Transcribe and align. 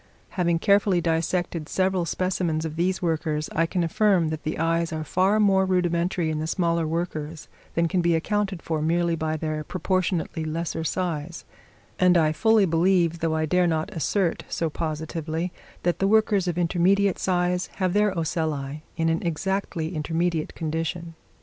Having 0.29 0.57
carefully 0.57 0.99
dissected 0.99 1.69
several 1.69 2.05
specimens 2.05 2.65
of 2.65 2.75
these 2.75 3.03
workers, 3.03 3.51
I 3.55 3.67
can 3.67 3.83
affirm 3.83 4.29
that 4.31 4.41
the 4.41 4.57
eyes 4.57 4.91
are 4.91 5.03
far 5.03 5.39
more 5.39 5.63
rudimentary 5.63 6.31
in 6.31 6.39
the 6.39 6.47
smaller 6.47 6.87
workers 6.87 7.47
than 7.75 7.87
can 7.87 8.01
be 8.01 8.15
accounted 8.15 8.63
for 8.63 8.81
merely 8.81 9.15
by 9.15 9.37
their 9.37 9.63
proportionately 9.63 10.43
lesser 10.43 10.83
size; 10.83 11.45
and 11.99 12.17
I 12.17 12.31
fully 12.31 12.65
believe, 12.65 13.19
though 13.19 13.35
I 13.35 13.45
dare 13.45 13.67
not 13.67 13.93
assert 13.93 14.43
so 14.49 14.71
positively, 14.71 15.51
that 15.83 15.99
the 15.99 16.07
workers 16.07 16.47
of 16.47 16.57
intermediate 16.57 17.19
size 17.19 17.67
have 17.75 17.93
their 17.93 18.11
ocelli 18.17 18.81
in 18.97 19.07
an 19.07 19.21
exactly 19.21 19.93
intermediate 19.93 20.55
condition. 20.55 21.13